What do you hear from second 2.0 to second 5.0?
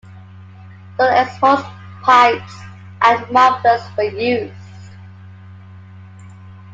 pipes and mufflers were used.